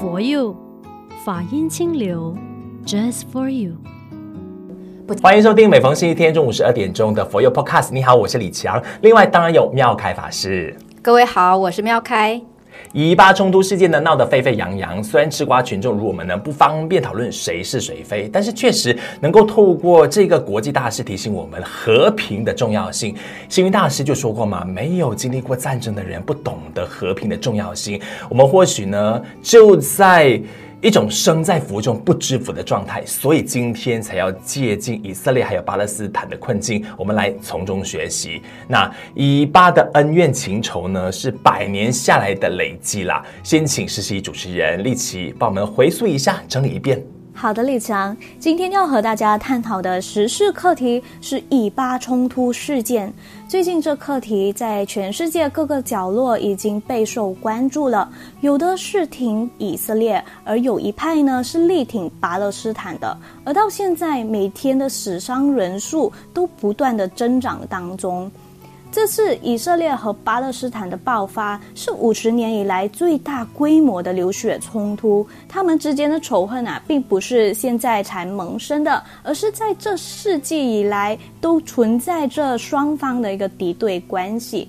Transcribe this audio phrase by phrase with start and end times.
[0.00, 0.56] For you，
[1.26, 2.34] 法音清流
[2.86, 3.72] ，Just for you。
[5.20, 7.92] 欢迎收听每逢星期天中午十二点钟的 For You Podcast。
[7.92, 8.82] 你好，我是李强。
[9.02, 10.74] 另外，当然有妙开法师。
[11.02, 12.40] 各位好，我是妙开。
[12.92, 23.14] 以巴冲突事件呢闹得沸沸扬扬，虽然吃瓜群众如我们呢不方便讨论谁是谁非，但是确实能够透过这个国际大事提醒我们和平的重要性。
[23.48, 28.00] 星云大师就说过嘛，没有经历过战争的人不懂得和平的重要性。
[28.28, 30.40] 我们或许呢就在。
[30.82, 38.40] 一种生在福中不知福的状态，所以今天才要借鉴以色列还有巴勒斯坦的困境，我们来从中学习。
[38.66, 43.22] 那以巴的恩怨情仇呢，是百年下来的累积啦。
[43.42, 47.02] 先请实习主持人立奇帮我们回溯一下，整理一遍。
[47.40, 53.10] 好的，李强，今天要和大家探讨的时事课题是以巴冲突事件。
[53.48, 58.06] 最近这课题在全世界各个角落已经备受关注了，
[58.42, 63.16] 有的是挺以色列，而有一派呢是力挺巴勒斯坦的。
[63.42, 68.30] 而到现在，每天的死伤人数都不断的增长当中。
[68.92, 84.68] 这次以色列和巴勒斯坦的爆发是五十年以来最大规模的流血冲突，他们之间的仇恨啊，并不是现在才萌生的，而是在这世纪以来都存在着双方的一个敌对关系。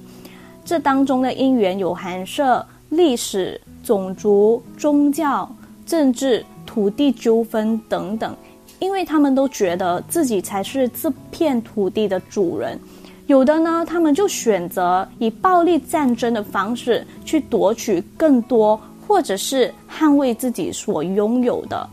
[0.63, 5.51] 这当中的因缘有含涉历史、种族、宗教、
[5.83, 8.35] 政治、土地纠纷等等，
[8.77, 12.79] 因为他们都觉得自己才是这片土地的主人。
[13.27, 21.89] 有的呢，他们就选择以暴力战争的方式去夺取更多，或者是捍卫自己所拥有的。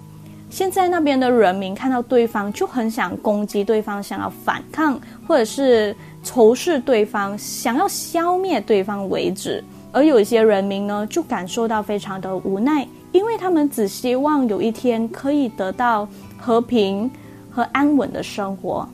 [0.50, 9.62] 现在那边的人民看到对方就很想攻击对方，想要反抗，或者是仇视对方，想要消灭对方为止。
[9.92, 17.10] 而有些人民呢，就感受到非常的无奈，因为他们只希望有一天可以得到和平
[17.50, 18.88] 和安稳的生活。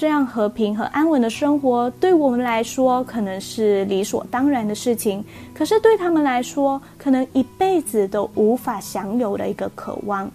[0.00, 5.22] 这样和平和安稳的生活，对我们来说可能是理所当然的事情，
[5.52, 10.26] 可是对他们来说，可能一辈子都无法享有的一个渴望。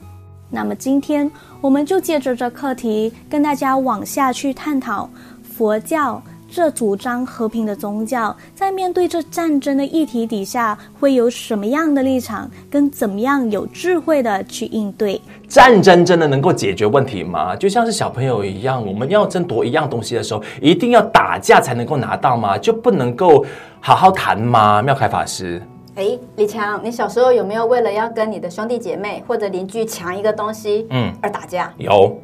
[0.51, 1.29] 那么今天，
[1.61, 5.09] 我们就借着这课题，跟大家往下去探讨
[5.41, 6.21] 佛教。
[6.49, 15.19] 这主张和平的宗教，在面对这战争的议题底下，会有什么样的立场，跟怎么样有智慧的去应对？
[15.47, 17.55] 战争真的能够解决问题吗？
[17.55, 22.57] 就像是小朋友一样，我们要争夺一样东西的时候，一定要打架才能够拿到吗？
[22.57, 23.45] 就不能够
[23.79, 24.81] 好好谈吗？
[24.81, 25.61] 妙开法师，
[25.95, 31.71] 哎，李强，你小时候有没有为了要跟你的兄弟姐妹或者邻居抢一个东西，嗯，而打架？
[31.77, 32.17] 有。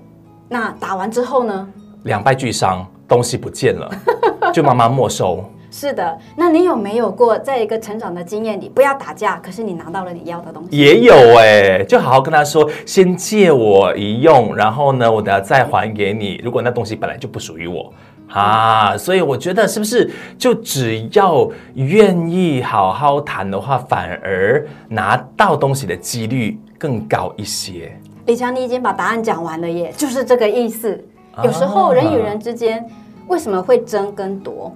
[0.47, 1.67] 那打完之后呢？
[2.03, 2.85] 两败俱伤。
[3.11, 3.91] 东西不见了，
[4.55, 5.43] 就妈妈没收。
[5.69, 10.77] 是的，那你有没有过在一个成长的经验里，不要打架，可是你拿到了你要的东西？
[10.77, 16.39] 也有哎、欸，就好好跟他说，先借我一用，然后呢，我等下再还给你。
[16.41, 17.91] 如果那东西本来就不属于我
[18.29, 27.91] 啊，所以我觉得是不是就只要愿意好好谈的话，反而拿到东西的几率更高一些？
[28.25, 31.01] 李强，你已经把答案讲完了耶，就是这个意思。
[31.43, 32.85] 有时候人与人之间
[33.27, 34.71] 为什么会争跟夺？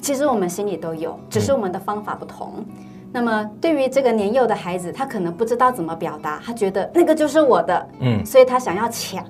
[0.00, 2.54] 其实我们心里都有，只是我们的方法不同。
[2.56, 2.64] 嗯、
[3.12, 9.24] 那么对于这个年幼的孩子，他可能不知道怎么表达，他觉得那个就是我的，嗯，所以他想要抢，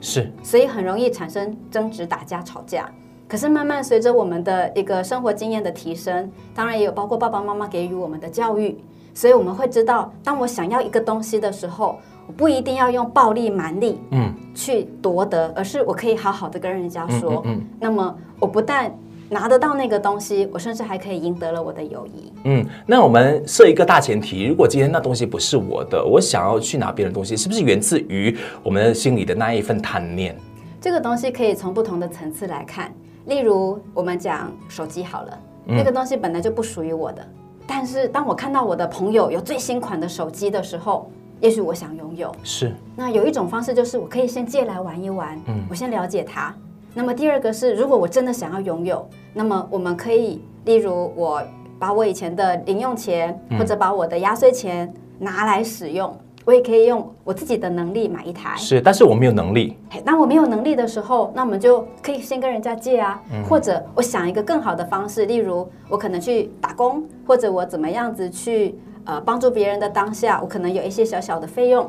[0.00, 2.90] 是，所以很容易产生争执、打架、吵架。
[3.28, 8.76] 可是慢慢随着我们的一个生活经验的提升，当然也有包括爸爸妈妈给予我们的教育，
[9.14, 11.98] 所以我们会知道，当我想要一个东西的时候。
[12.26, 18.92] 我不一定要用暴力蛮力，嗯，去夺得，而是我可以好好的跟人家说，嗯，嗯，嗯，那么我不但
[19.28, 22.32] 拿得到那个东西，我甚至还可以赢得了我的友谊。
[22.44, 30.36] 嗯，那我们设一个大前提，如果今天那东西不是我的，我想要去拿别人的东西，是不是源自于我们心里的那一份贪念？
[30.80, 32.92] 这个东西可以从不同的层次来看，
[33.26, 37.24] 例如我们讲手机好了，嗯，那个东西本来就不属于我的，
[37.66, 41.08] 但是当我看到我的朋友有最新款的手机的时候。
[41.40, 42.72] 也许我想拥有，是。
[42.96, 46.54] 那有一种方式就是我可以先借来玩一玩，嗯，我先了解它。
[46.94, 51.42] 那么第二个是，如果我真的想要拥有，那么我们可以，例如我
[51.78, 58.56] 把我以前的零用钱，或者把我的压岁钱拿来使用，嗯，我也可以用我自己的能力买一台。
[58.56, 59.76] 是，但是我没有能力。
[60.04, 68.74] 那我没有能力的时候，那我们就可以先跟人家借啊，嗯，或者我想一个更好的方式，例如我可能去打工，或者我怎么样子去。
[69.06, 71.88] 呃，帮助别人的当下，我可能有一些小小的费用。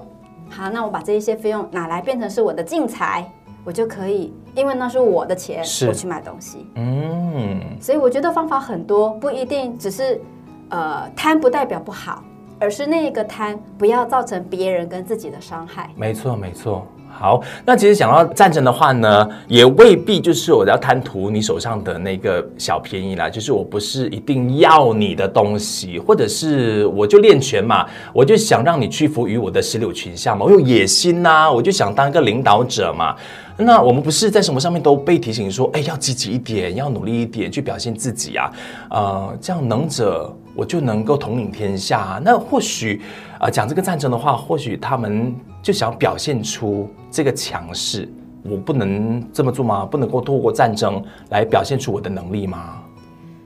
[0.50, 3.30] 好，那我把这一些费用拿来变成是我的进财，
[3.66, 6.66] 我就可以，因为那是我的钱，我去买东西。
[6.76, 10.22] 嗯，所以我觉得方法很多，不一定只是
[10.70, 12.24] 呃贪不代表不好，
[12.60, 15.90] 而是那个贪不要造成别人跟自己的伤害。
[15.96, 16.88] 没错，没错。
[17.20, 23.28] 好，那其实讲到战争的话呢，也未必就是我要贪图你手上的那个小便宜啦。
[23.28, 33.16] 就是我不是一定要你的东西，或者是我就练拳嘛，我就想让你屈服于我的石榴裙下嘛，我有野心呐、我就想当一个领导者嘛。
[33.58, 38.52] 那我们不是在什么上面都被提醒说，哎，要积极一点，要努力一点，去表现自己啊，
[38.92, 42.20] 呃，这样能者我就能够统领天下。
[42.26, 43.00] 那或许，
[43.40, 48.12] 呃，讲这个战争的话，或许他们就想表现出这个强势。
[48.44, 49.86] 我不能这么做吗？
[49.86, 52.82] 不能够透过战争来表现出我的能力吗？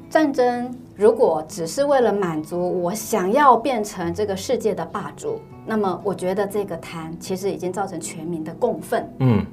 [0.10, 9.10] 战争如果只是为了满足我想要变成这个世界的霸主，那么我觉得这个贪其实已经造成全民的共愤。
[9.20, 9.46] 嗯。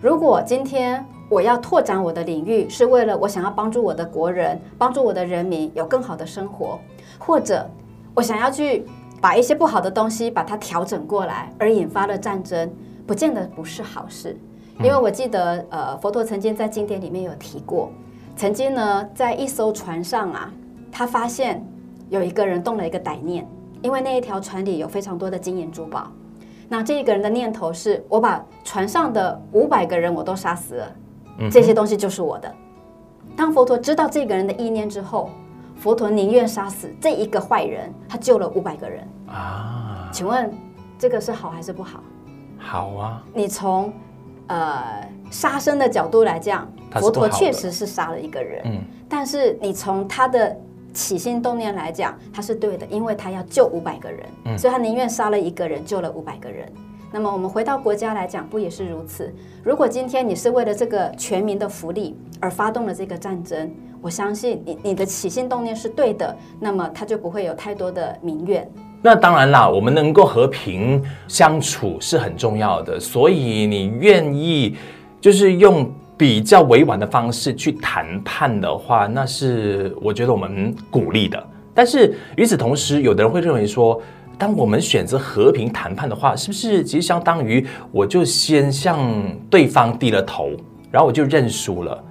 [0.00, 6.78] 如果今天我要拓展我的领域，是为了我想要帮助我的国人，帮助我的人民有更好的生活，
[7.18, 7.68] 或者
[8.14, 8.84] 我想要去
[9.20, 12.70] 把一些不好的东西把它调整过来，而引发了战争，
[13.06, 14.36] 不见得不是好事。
[14.78, 17.90] 因为我记得，呃，佛陀曾经在经典里面有提过，
[18.36, 20.50] 曾经呢，在一艘船上啊，
[20.92, 21.62] 他发现
[22.08, 23.44] 有一个人动了一个歹念，
[23.82, 26.06] 因为那一条船里有非常多的金银珠宝。
[26.68, 30.92] 那这一个人的念头是：我把船上的五百个人我都杀死了，
[31.50, 32.52] 这些东西就是我的。
[33.36, 35.30] 当佛陀知道这个人的意念之后，
[35.76, 40.08] 佛陀宁愿杀死这一个坏人，他救了五百个人啊。
[40.12, 40.52] 请问
[40.98, 42.00] 这个是好还是不好？
[42.58, 43.22] 好啊。
[43.32, 43.92] 你从
[44.48, 48.62] 呃杀生的角度来讲，佛陀确实是杀了一个人。
[48.64, 48.82] 嗯。
[49.08, 50.56] 但是你从他的
[50.92, 56.70] 起心动念来讲，他是对的，因为他要救五百个人，嗯，所以他宁愿杀了一个人，救了五百个人。
[57.12, 59.32] 那么我们回到国家来讲，不也是如此？
[59.62, 63.70] 如果今天你是为了这个全民的福利而发动了这个战争，
[64.00, 68.70] 我相信你你的起心动念是对的，那么他就不会有太多的民怨。
[69.02, 74.76] 那当然啦，我们能够和平相处是很重要的，所以你愿意
[75.20, 75.90] 就是用。
[76.18, 81.40] 比较委婉的方式去谈判的话，那是我觉得我们鼓励的。
[81.72, 84.02] 但是与此同时，有的人会认为说，
[84.38, 88.98] 当我们选择和平谈判的话，是不是其实相当于我就先向
[89.50, 90.50] 对方低了头，
[90.90, 92.04] 然后我就认输了？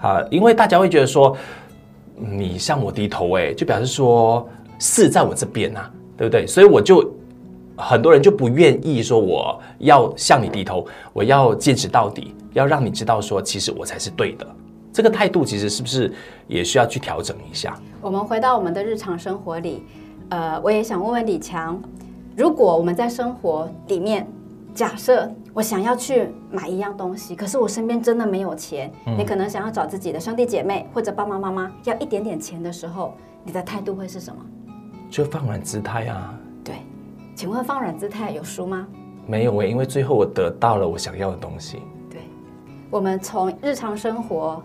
[0.00, 1.36] 啊，因为大家会觉得说，
[2.16, 4.46] 你向我低头，哎，就表示说
[4.78, 5.80] 势在我这边呐，
[6.16, 6.46] 对不对？
[6.46, 7.10] 所以我就。
[7.82, 14.46] 很多人就不愿意说我要向你低头，我要坚持到底，要让你知道说其实我才是对的。
[14.92, 16.12] 这个态度其实是不是
[16.46, 17.74] 也需要去调整一下？
[18.02, 19.82] 我们回到我们的日常生活里，
[20.30, 21.80] 呃，我也想问问李强，
[22.36, 24.26] 如果我们在生活里面，
[24.72, 33.12] 假设我想要去买一样东西，可是我身边真的没有钱，嗯，你可能想要找自己的兄弟姐妹或者爸爸妈妈要一点点钱的时候，
[33.44, 34.40] 你的态度会是什么？
[35.10, 36.32] 就放软姿态啊。
[36.62, 36.76] 对
[37.34, 38.86] 请问放软姿态有输吗？
[39.26, 41.82] 没有诶，因为最后我得到了我想要的东西。
[42.08, 42.20] 对，
[42.88, 44.62] 我们从日常生活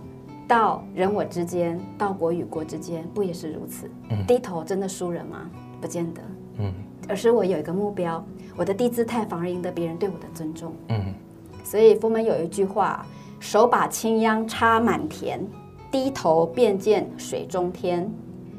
[0.48, 3.90] 到人我之间，到国与国之间，不也是如此？
[4.10, 5.50] 嗯，低头真的输人吗？
[5.82, 6.22] 不见得。
[6.60, 6.74] 嗯，
[7.10, 8.24] 而是我有一个目标，
[8.56, 10.72] 我的低姿态反而赢得别人对我的尊重。
[10.90, 11.14] 嗯，
[11.64, 13.06] 所以佛门有一句话：
[13.40, 15.40] 手把青秧插满田，
[15.92, 18.10] 低头便见水中天。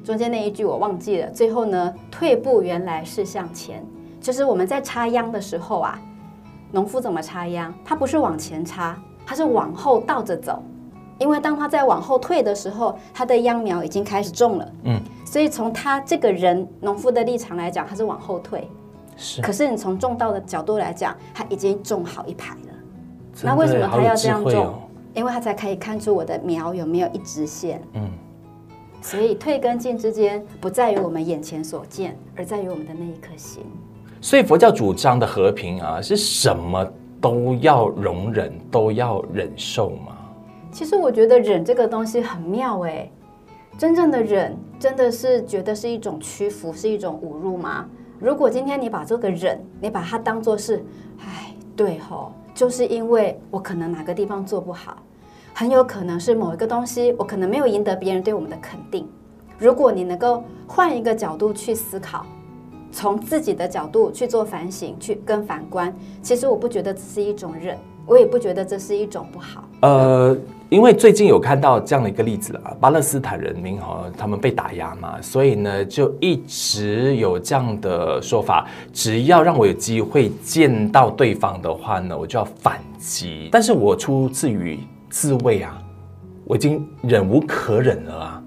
[0.05, 1.31] 中间那一句我忘记了。
[1.31, 3.85] 最后呢，退步原来是向前。
[4.21, 6.01] 就是我们在插秧的时候啊，
[6.73, 7.73] 农夫怎么插秧？
[7.85, 10.63] 他不是往前插，他是往后倒着走，
[11.19, 14.73] 因为当他在往后退的时候，他的秧苗已经开始种了。
[14.85, 18.69] 嗯，所以从他这个人农夫的立场来讲，他是往后退。
[19.17, 19.41] 是。
[19.41, 23.43] 可是你从种稻的角度来讲，他已经种好一排了。
[23.43, 24.75] 那为什么他要这样种？
[25.15, 27.83] 因为他才可以看出我的苗有没有一直线。
[27.95, 28.11] 嗯。
[29.01, 33.63] 所以退跟进之间，不在于我们眼前所见，而在于我们的那一颗心。
[34.21, 36.85] 所以佛教主张的和平啊，是什么
[37.21, 40.16] 都要容忍，都要忍受吗？
[40.77, 43.11] 其实我觉得忍这个东西很妙哎，
[43.79, 47.89] 真正的忍真的是觉得是一种屈服，是一种侮辱吗？
[48.19, 50.85] 如果今天你把这个忍，你把它当做是，
[51.21, 54.99] 哎，对吼，就是因为我可能哪个地方做不好，
[55.55, 59.09] 很有可能是某一个东西，我可能没有赢得别人对我们的肯定。
[59.59, 62.27] 如果你能够换一个角度去思考。
[62.93, 65.95] 从自己的角度去做反省，去跟反观。
[66.23, 69.69] 其实我不觉得这是一种忍，我也不觉得这是一种不好。
[69.81, 70.37] 呃，
[70.69, 83.49] 因为最近有看到这样的一个例子啊，巴勒斯坦人民哈，他们被打压嘛，所以呢，就一直有这样的说法：只要让我有机会见到对方的话呢，我就要反击。
[83.51, 84.79] 但是我出自于
[85.11, 85.77] 自卫啊，
[86.45, 88.43] 我已经忍无可忍了啊，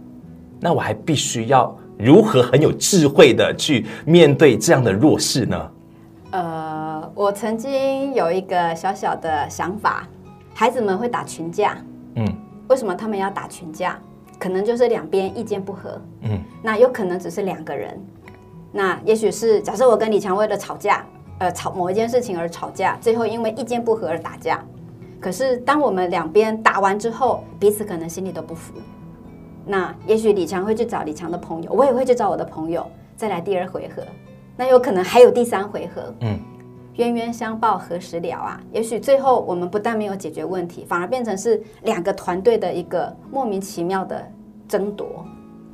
[0.60, 5.72] 那我还必须要如何很有智慧的去面对这样的弱势呢？
[6.32, 6.69] 呃，
[7.16, 10.08] 我曾经有一个小小的想法，
[10.54, 11.78] 孩子们会打群架，
[12.16, 12.26] 嗯，
[12.68, 14.00] 为什么他们要打群架？
[14.38, 18.00] 可能就是两边意见不合，嗯，那有可能只是两个人，
[18.72, 21.06] 那也许是假设我跟李强为了吵架，
[21.40, 24.64] 呃，吵某一件事情而吵架，最后因为意见不合而打架。
[25.20, 28.74] 可是当我们两边打完之后，彼此可能心里都不服。
[29.66, 34.02] 那也许李强会去找李强的朋友，我也会去找我的朋友，再来第二回合。
[34.56, 36.40] 那有可能还有第三回合，嗯，
[37.00, 38.62] 冤冤相报何时了啊？
[38.74, 44.30] 也许最后我们不但没有解决问题，反而变成是两个团队的一个莫名其妙的
[44.68, 45.26] 争夺。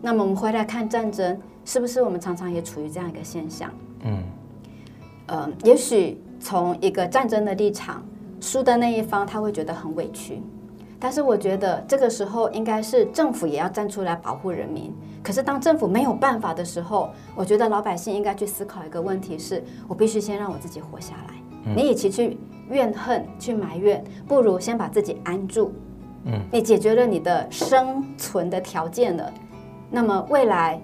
[0.04, 3.72] 那么我们回来看战争，是不是我们常常也处于这样一个现象？
[4.04, 4.24] 嗯，
[5.26, 8.02] 呃，也许从一个战争的立场。
[8.42, 10.40] 输的那一方他会觉得很委屈，
[11.00, 14.94] 但是我觉得这个时候应该是政府也要站出来保护人民。
[15.22, 21.34] 可是当政府没有办法的时候，我觉得老百姓应该去思考一个问题：是我必须先让我自己活下来。
[21.66, 22.38] 嗯、你与其去
[22.70, 25.74] 怨恨、去埋怨，不如先把自己安住。
[26.26, 29.34] 嗯，你解决了你的生存的条件了，
[29.90, 30.80] 那么未来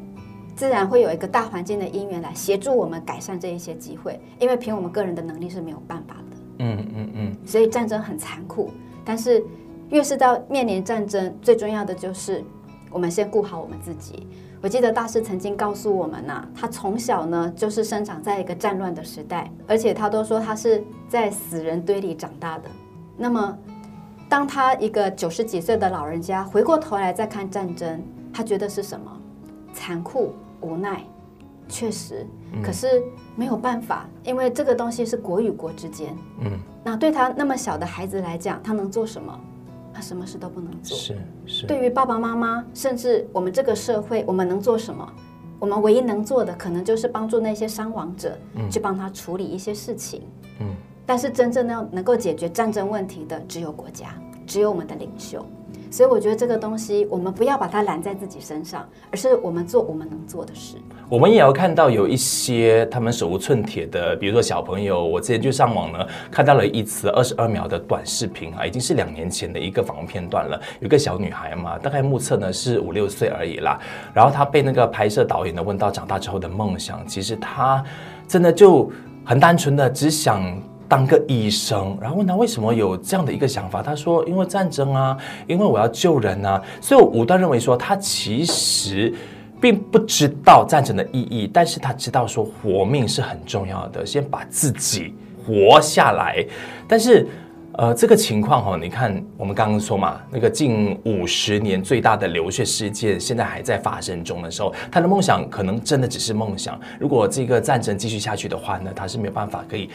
[0.55, 4.19] 自然会有一个大环境的因缘来协助我们改善这一些机会。
[4.39, 6.37] 因为凭我们个人的能力是没有办法的。
[6.59, 8.71] 嗯嗯嗯，所以战争很残酷，
[9.05, 9.43] 但是
[9.91, 12.43] 越是到面临战争，最重要的就是
[12.89, 14.25] 我们先顾好我们自己。
[14.61, 22.65] 我记得大师曾经告诉我们呐、啊，他从小呢就是生长在一个战乱的时代，而且他都说他是在死人堆里长大的。
[23.17, 23.57] 那么，
[24.29, 29.11] 当他一个九十几岁的老人家回过头来再看战争，他觉得是什么？
[29.73, 31.03] 残酷、无奈。
[31.67, 32.27] 确实，
[32.61, 33.01] 可是
[33.35, 36.13] 没有办法，因为这个东西是国与国之间。
[36.41, 36.51] 嗯，
[36.83, 39.39] 那对他那么小的孩子来讲，他能做什么？
[40.01, 40.97] 他什么事都不能做。
[40.97, 41.15] 是
[41.45, 41.67] 是。
[41.67, 45.07] 对于爸爸妈妈，甚至我们这个社会，我们能做什么？
[45.59, 48.35] 我们唯一能做的，可能就是帮助那些伤亡者，
[48.71, 50.23] 去帮他处理一些事情。
[50.59, 50.75] 嗯。
[51.05, 54.15] 但是真正要能够解决战争问题的，只有国家，
[54.47, 55.45] 只有我们的领袖。
[55.91, 60.77] 所以我觉得这个东西，我们不要把它揽在自己身上，而是我们做我们能做的事。
[61.09, 65.05] 我们也要看到有一些他们手无寸铁的，比如说小朋友。
[65.11, 70.57] 我之前就上网呢，看到了一次二十二秒的短视频啊，已经是两年前的一个访问片段了。
[70.79, 73.77] 有个小女孩嘛，大概目测呢是五六岁而已啦。
[74.13, 77.83] 然后她被那个拍摄导演呢问到长大之后的梦想，其实她
[78.29, 78.89] 真的就
[79.25, 80.41] 很单纯的只想。
[80.91, 85.17] 当个医生，然后问他为什么有这样的一个想法，他说因为战争啊，
[85.47, 89.13] 因为我要救人啊，所以我武断认为说他其实
[89.61, 95.13] 并不知道战争的意义，但是他知道说活命是很重要的，先把自己
[95.47, 96.45] 活下来。
[96.89, 97.25] 但是，
[97.77, 106.77] 呃，这个情况哈，你看我们刚刚说嘛，那个近五十年最大的流血事件现在还在发生中的时候，他的梦想可能真的只是梦想。
[106.99, 109.89] 如果这个战争继续下去的话呢，他是没有办法可以。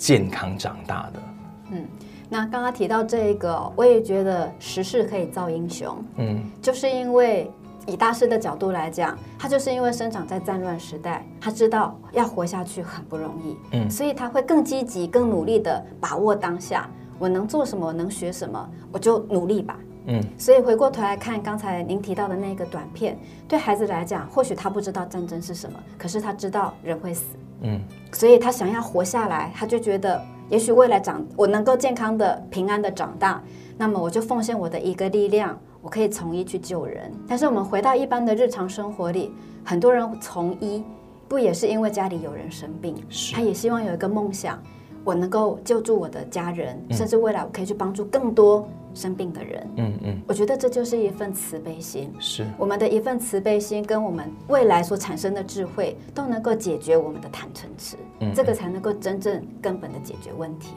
[0.00, 1.22] 健康长大的，
[1.72, 1.86] 嗯，
[2.30, 7.50] 那刚刚提到这一个，我也觉得时势可以造英雄，嗯，就是因为
[7.86, 16.88] 以大师的角度来讲，他就是因为生长在战乱时代，他知道要活下去很不容易，嗯，所以他会更积极、更努力的把握当下，
[17.18, 27.26] 我能做什么，我能学什么，我就努力吧，嗯，所以回过头来看刚才您提到的那个短片，对孩子来讲，或许他不知道战争是什么，可是他知道人会死。
[27.62, 27.80] 嗯，
[28.12, 33.42] 所以他想要活下来，他就觉得也许未来长我能够健康的、平安的长大，
[33.76, 37.12] 那么我就奉献我的一个力量，我可以从医去救人。
[37.28, 39.32] 但是我们回到一般的日常生活里，
[39.64, 40.82] 很多人从医
[41.28, 42.96] 不也是因为家里有人生病，
[43.32, 44.60] 他也希望有一个梦想，
[45.04, 48.68] 我能够救助我的家人，甚至未来我可以去帮助更多。
[48.92, 60.74] 生病的人，嗯嗯，我觉得这就是一份慈悲心，是我们的一份慈悲心，跟我们未来所产生的智慧都能够解决我们的贪嗔痴，嗯，这个才能够真正根本的解决问题。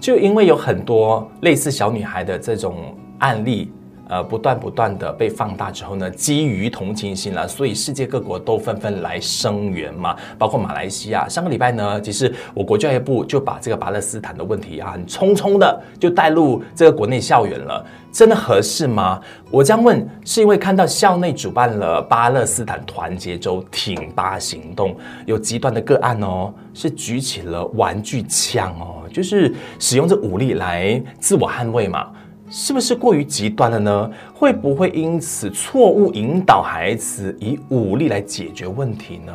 [0.00, 2.74] 就因为有很多类似小女孩的这种
[3.20, 3.70] 案例。
[4.12, 11.26] 呃，不断不断的被放大之后呢，基于同情心了，所以世界各国都纷纷来声援嘛，包括马来西亚。
[11.26, 19.18] 上个礼拜呢，其实我国教育部就把这个巴勒斯坦的问题啊，很匆匆的就带入这个国内校园了，真的合适吗？
[19.50, 32.10] 我这样问，是因为看到校内主办了巴勒斯坦团结周挺巴行动，有极端的个案哦，是举起了玩具枪哦，就是使用这武力来自我捍卫嘛。
[32.52, 34.10] 是不是过于极端了呢？
[34.34, 39.32] 会不会因此错误引导孩子以武力来解决问题呢？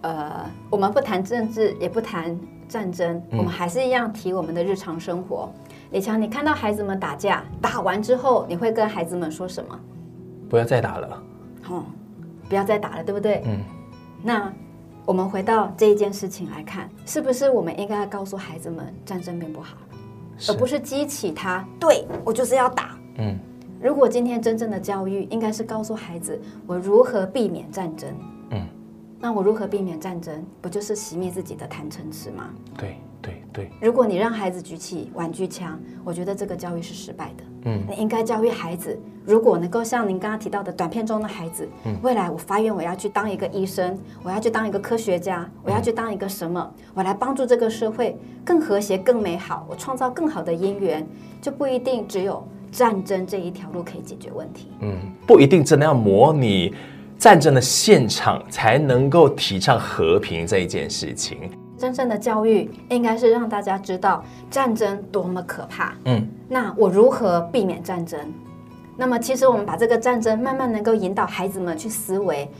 [0.00, 2.34] 呃，我们不谈政治，也不谈
[2.66, 5.52] 战争，嗯、我们还是一样提我们的日常生活。
[5.90, 9.78] 李强，你看到孩子们打架，打完之后，你会跟孩子们说什么？
[10.48, 11.22] 不要再打了。
[11.68, 11.84] 哦，
[12.48, 13.42] 不要再打了，对不对？
[13.44, 13.58] 嗯。
[14.22, 14.50] 那
[15.04, 19.76] 我们回到这一件事情来看，是不是我们应该要告诉孩子们，战争并不好，
[20.46, 22.98] 而不是激起他对我就是要打。
[23.16, 23.38] 嗯。
[23.80, 28.08] 如果今天真正的教育，应该是告诉孩子我如何避免战争。
[28.50, 28.66] 嗯。
[29.18, 30.44] 那我如何避免战争？
[30.60, 32.50] 不就是熄灭自己的贪嗔痴吗？
[32.76, 33.70] 对对对。
[33.80, 37.44] 如果你让孩子举起玩具枪，我觉得这个教育是失败的。
[37.64, 37.82] 嗯。
[37.88, 51.06] 你应该教育孩子，如果能够像您刚刚提到的短片中的孩子，嗯，未来我发愿我要去当一个医生，我要去当一个科学家，我要去当一个什么，我来帮助这个社会更和谐、更美好，我创造更好的姻缘，
[51.42, 54.68] 就不一定只有战争这一条路可以解决问题。
[54.80, 54.96] 嗯，
[55.26, 56.74] 不一定真的要模拟。
[57.18, 61.50] 战争的现场才能够提倡和平这一件事情。
[61.78, 65.94] 真正的教育应该是让大家知道战争多么可怕。
[66.06, 68.18] 嗯，那我如何避免战争？
[68.96, 72.50] 那么其实我们把这个战争慢慢能够引导孩子们去思维，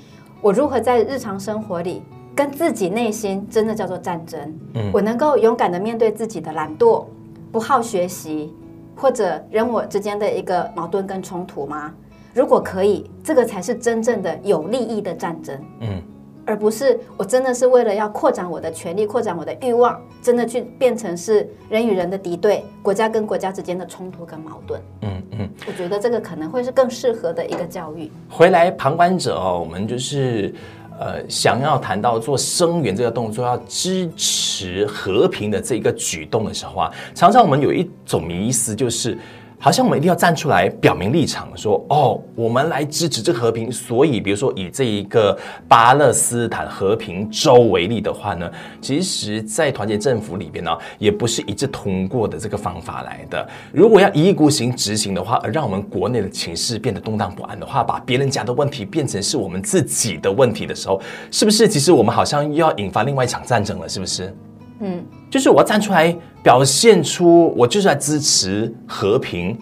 [0.41, 2.03] 我如何在日常生活里
[2.35, 4.41] 跟自己内心真的叫做战争。
[4.75, 7.05] 嗯，我能够勇敢的面对自己的懒惰、
[7.51, 8.55] 不好学习，
[8.95, 11.93] 或者人我之间的一个矛盾跟冲突吗？
[12.35, 16.01] 如果可以，这个才是真正的有利益的战争，嗯，
[16.49, 28.11] 而不是我真的是为了要扩展我的权力、扩展我的欲望，真的去变成是人与人的敌对，国家跟国家之间的冲突跟矛盾，嗯嗯，我觉得这个可能会是更适合的一个教育。
[28.31, 30.55] 回来，旁观者哦，我们就是
[30.99, 39.19] 呃，想要谈到做声援这个动作，要支持和平的这一个举动的时候啊，常常我们有一种迷思就是。
[39.61, 43.71] 好像我们一定要站出来表明立场，说哦，我们来支持这个和平。
[43.73, 45.37] 所以，比如说以这一个
[45.67, 48.49] 巴勒斯坦和平州为例的话呢，
[48.81, 53.49] 其实，在团结政府里边呢，也不是一致通过的这个方法来的。
[53.73, 61.01] 如果要一意孤行执行的话，而让我们国内的情势变得动荡不安的话，把别人家的问题变成是我们自己的问题的时候，
[61.33, 61.67] 是不是？
[61.67, 64.33] 其实我们好像又要引发另外一场战争了，是不是？
[64.81, 69.57] 嗯，就是我要站出来表现出我就是来支持和平，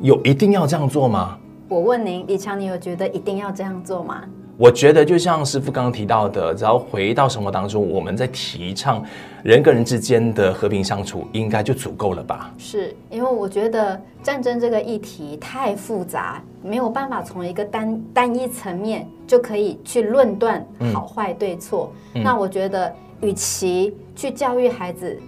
[0.00, 1.36] 有一定要这样做吗？
[1.68, 4.22] 我问您，李强，你有觉得一定要这样做吗？
[4.56, 9.04] 我觉得就像师傅刚刚提到的，只要回到生活当中，我们在提倡
[9.42, 12.54] 人跟人之间的和平相处，应该就足够了吧？
[12.56, 21.92] 是因为我觉得战争这个议题太复杂，没有办法从一个单单一层面就可以去论断好坏对错。
[22.14, 22.94] 嗯，那我觉得。
[23.22, 25.18] 与其去教育孩子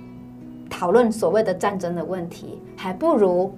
[0.69, 3.55] 讨论所谓的战争的问题，还不如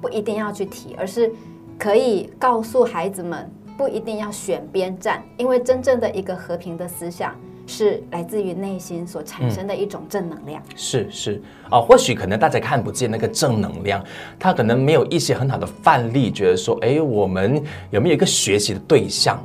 [0.00, 1.32] 不一定要去提，而是
[1.78, 7.34] 可以告诉孩子们不一定要选边站，因为真正的一个和平的思想
[7.66, 10.62] 是来自于内心所产生的一种正能量。
[10.76, 14.04] 是是啊、或许可能大家看不见那个正能量，
[14.38, 19.42] 他可能没有一些很好的范例，觉得说，哎，我们有没有一个学习的对象？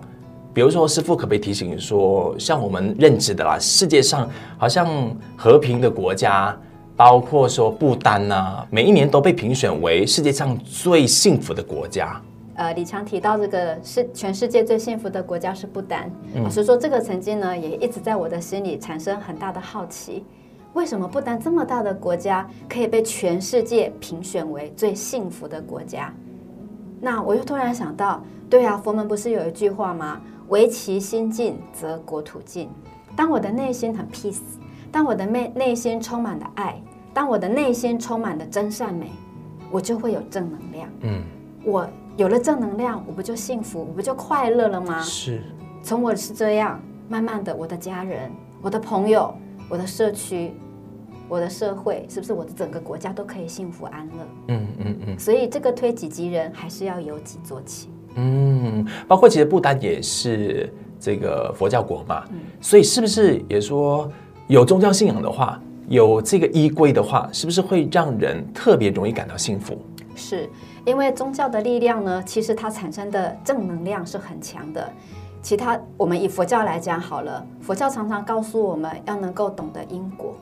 [0.59, 4.89] 比如说，师傅可不可以提醒说，像我们认知的啦，世界上好像
[5.37, 6.53] 和平的国家，
[6.97, 12.21] 包括说不丹呐、啊，每一年都被评选为世界上最幸福的国家。
[12.55, 20.25] 呃，李强提到这个是全世界最幸福的国家是不丹，嗯、老实说，这个曾经呢也一直在我的心里产生很大的好奇，
[20.73, 26.13] 为什么不丹这么大的国家可以被全世界评选为最幸福的国家？
[26.99, 30.19] 那我又突然想到，对啊，佛门不是有一句话吗？
[30.49, 32.69] 唯其心净，则国土净。
[33.15, 34.39] 当我的内心很 peace，
[34.91, 36.81] 当我的内内心充满了爱，
[37.13, 39.12] 当我的内心充满了真善美，
[39.71, 40.89] 我就会有正能量。
[41.01, 41.21] 嗯，
[41.63, 44.99] 我有了正能量，我不就幸福，我不就快乐了吗？
[45.01, 45.41] 是。
[45.83, 48.31] 从我是这样，慢慢的，我的家人、
[48.62, 49.33] 我的朋友、
[49.69, 50.51] 我的社区、
[51.27, 54.13] 我的社会，是不是我的整个国家都可以幸福安乐？
[54.47, 55.19] 嗯嗯嗯。
[55.19, 57.89] 所以这个推己及人，还是要由己做起。
[58.19, 64.12] 嗯，包括其实不丹也是这个佛教国嘛，嗯，所以是不是也说
[64.47, 69.77] 有宗教信仰的话，有这个依归的话，是不是会让人特别容易感到幸福？
[70.15, 70.49] 是
[70.86, 74.89] 因为宗教的力量呢，其实它产生的正能量是很强的。
[75.41, 80.36] 其他我们以佛教来讲好了，佛教常常告诉我们要能够懂得因果。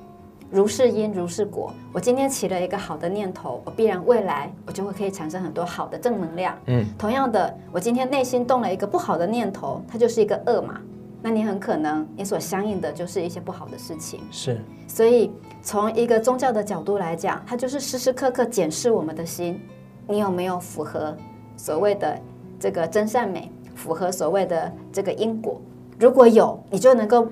[0.50, 1.74] 如是因，如是果。
[1.92, 6.58] 我今天起了一个好的念头，我必然未来我就会可以产生很多好的正能量。
[6.68, 10.80] 嗯，同样的，我今天内心动了一个不好的念头，它就是一个恶嘛。
[11.22, 14.22] 那你很可能你所相应的就是一些不好的事情。
[14.32, 15.32] 是，所以
[15.62, 19.60] 从一个宗教的角度来讲，它就是时时刻刻检视我们的心，
[20.08, 21.18] 你有没有符合
[21.58, 22.18] 所谓的
[22.58, 25.60] 这个真善美，符合所谓的这个因果。
[26.00, 27.28] 如果有，你就能够。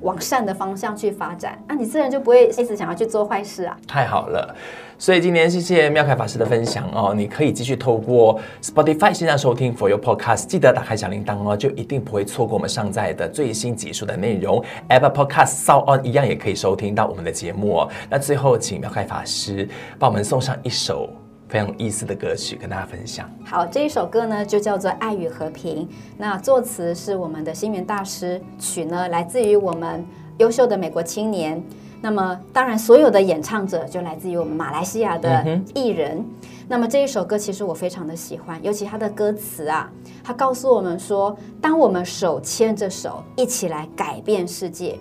[0.00, 3.76] 往善的方向去发展，那、你自然就不会一直想要去做坏事啊。
[3.86, 4.54] 太好了，
[4.98, 7.12] 所以今天谢谢妙凯法师的分享哦。
[7.14, 14.64] 你可以继续透过 Spotify 线上收听 For Your Podcast，记得打开小铃铛哦，就一定不会错过我们上载的最新集数的内容。
[14.88, 17.88] Apple Podcast 扫 on 一样也可以收听到我们的节目哦。
[18.08, 21.19] 那最后，请妙凯法师帮我们送上一首。
[21.50, 23.28] 非常有意思的歌曲跟大家分享。
[23.44, 25.84] 好，这一首歌呢就叫做《爱与和平》。
[26.16, 30.06] 那作词是我们的星云大师，曲呢来自于我们
[30.38, 31.60] 优秀的美国青年。
[32.00, 36.18] 那么当然，所有的演唱者就来自于我们马来西亚的艺人。
[36.18, 36.24] 嗯、
[36.68, 39.90] 那么这一首歌其实我非常的喜欢，尤其它的歌词啊，
[40.22, 44.96] 它告诉我们说，当我们手牵着手一起来改变世界，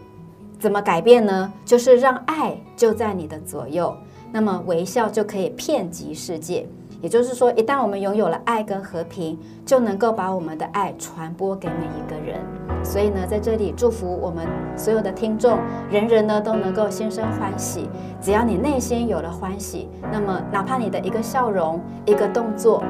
[0.60, 1.54] 怎么改变呢？
[1.64, 3.96] 就是让爱就在你的左右。
[4.32, 6.65] 那么微笑就可以遍及世界，
[7.02, 12.39] 也就是说，一旦我们拥有了爱跟和平，就能够把我们的爱传播给每一个人。
[12.84, 15.58] 所以呢，在这里祝福我们所有的听众，
[15.89, 17.89] 人人呢都能够心生欢喜。
[18.22, 22.84] 只要你内心有了欢喜，那么哪怕你的一个笑容、一个动作，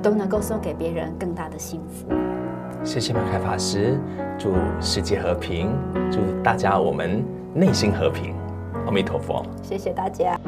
[0.00, 2.06] 都能够送给别人更大的幸福。
[2.84, 3.98] 谢谢妙凯法师，
[4.38, 5.70] 祝世界和平，
[6.10, 8.34] 祝大家我们内心和平。
[8.86, 10.38] 阿弥陀佛，谢谢大家。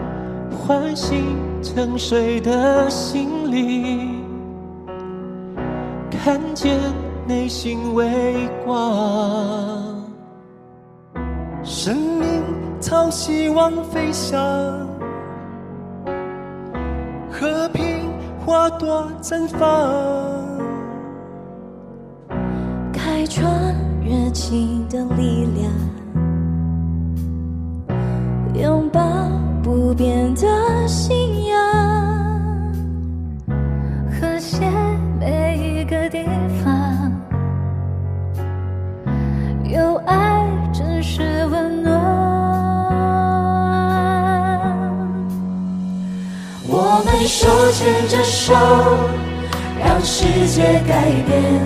[0.67, 4.25] 唤醒沉睡的心灵，
[6.11, 6.79] 看见
[7.27, 10.05] 内心微光，
[11.63, 12.43] 生命
[12.81, 14.39] 朝希望飞翔，
[17.31, 18.11] 和平
[18.45, 19.69] 花朵绽放，
[22.93, 23.49] 开创
[24.05, 25.71] 热情的力量，
[28.55, 29.01] 拥抱。
[29.63, 31.57] 不变的信仰，
[34.11, 34.67] 和谐
[35.21, 36.25] 每一个地
[36.65, 37.13] 方，
[39.63, 42.01] 有爱，真是温暖。
[46.67, 48.55] 我们手牵着手，
[49.79, 51.63] 让世界改变，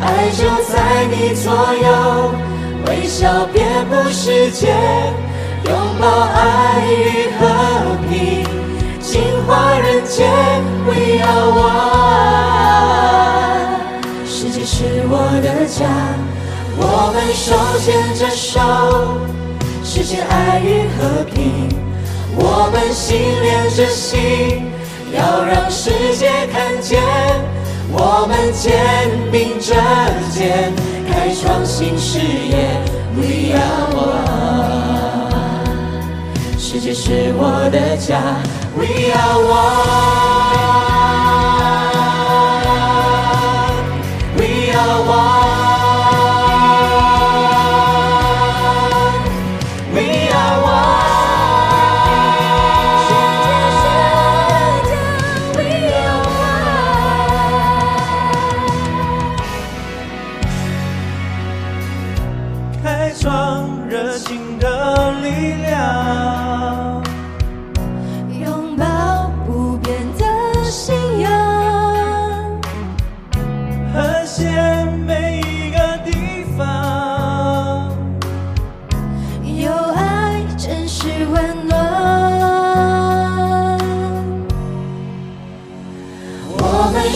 [0.00, 2.32] 爱就在你左右，
[2.86, 4.74] 微笑遍布世界。
[5.68, 7.42] 拥抱爱与和
[8.08, 8.44] 平，
[9.00, 10.16] 净化人间。
[10.86, 12.94] We are one，
[14.26, 15.84] 世界是我的家，
[16.76, 18.60] 我们手牵着手，
[19.82, 21.68] 实现爱与和平。
[22.38, 24.70] 我们心连着心，
[25.12, 27.02] 要让世界看见。
[27.90, 29.74] 我们肩并着
[30.30, 30.72] 肩，
[31.10, 32.80] 开创新事业。
[33.16, 34.85] We are one。
[36.76, 38.20] 世界是我的家
[38.76, 40.35] ，We are one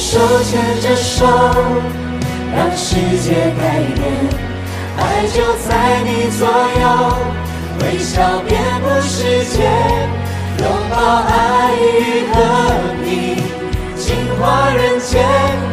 [0.00, 1.26] 手牵着手，
[2.56, 3.62] 让世界改
[3.94, 4.00] 变，
[4.96, 5.36] 爱就
[5.68, 6.08] 在你
[6.38, 6.84] 左右，
[7.82, 9.56] 微笑遍布世界，
[10.58, 11.30] 拥抱爱
[11.76, 11.84] 与
[12.32, 12.34] 和
[13.04, 13.36] 平，
[13.94, 14.08] 净
[14.40, 15.12] 化人间。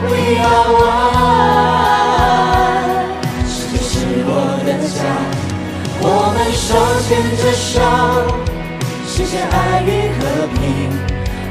[0.10, 0.14] We
[0.44, 1.88] are one，
[3.48, 3.96] 世界是
[4.28, 4.30] 我
[4.66, 5.00] 的家，
[6.02, 6.68] 我们手
[7.08, 7.76] 牵着手，
[9.08, 9.88] 实现爱与
[10.20, 10.22] 和
[10.54, 10.60] 平。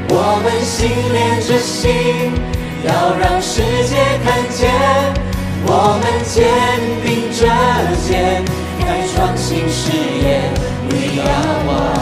[0.08, 0.12] 我
[0.44, 0.78] 们心
[1.12, 1.90] 连着心。
[2.86, 4.70] 要让世界看见，
[5.66, 6.34] 我们肩
[7.02, 7.40] 并着
[8.06, 8.44] 肩，
[8.78, 9.90] 开创新事
[10.22, 10.24] 业。
[10.88, 11.98] We are one，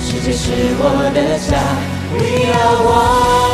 [0.00, 0.44] 世界是
[0.78, 0.82] 我
[1.14, 1.50] 的家。
[2.12, 3.45] We are one。